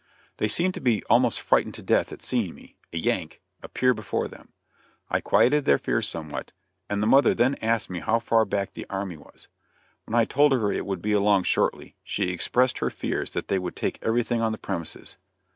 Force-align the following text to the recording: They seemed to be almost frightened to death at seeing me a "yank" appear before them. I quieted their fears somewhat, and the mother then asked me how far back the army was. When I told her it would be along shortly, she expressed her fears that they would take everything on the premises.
They 0.37 0.47
seemed 0.47 0.73
to 0.73 0.81
be 0.81 1.03
almost 1.11 1.39
frightened 1.39 1.75
to 1.75 1.83
death 1.83 2.11
at 2.11 2.23
seeing 2.23 2.55
me 2.55 2.75
a 2.91 2.97
"yank" 2.97 3.39
appear 3.61 3.93
before 3.93 4.27
them. 4.27 4.51
I 5.11 5.21
quieted 5.21 5.65
their 5.65 5.77
fears 5.77 6.09
somewhat, 6.09 6.53
and 6.89 7.03
the 7.03 7.05
mother 7.05 7.35
then 7.35 7.53
asked 7.61 7.87
me 7.91 7.99
how 7.99 8.17
far 8.17 8.43
back 8.45 8.73
the 8.73 8.87
army 8.89 9.17
was. 9.17 9.47
When 10.05 10.15
I 10.15 10.25
told 10.25 10.53
her 10.53 10.71
it 10.71 10.87
would 10.87 11.03
be 11.03 11.13
along 11.13 11.43
shortly, 11.43 11.97
she 12.03 12.29
expressed 12.31 12.79
her 12.79 12.89
fears 12.89 13.29
that 13.33 13.47
they 13.47 13.59
would 13.59 13.75
take 13.75 13.99
everything 14.01 14.41
on 14.41 14.51
the 14.51 14.57
premises. 14.57 15.17